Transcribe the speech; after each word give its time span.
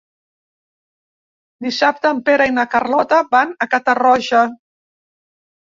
Dissabte 1.67 2.11
en 2.15 2.23
Pere 2.31 2.49
i 2.53 2.57
na 2.57 2.67
Carlota 2.73 3.23
van 3.37 3.55
a 3.67 3.73
Catarroja. 3.77 4.45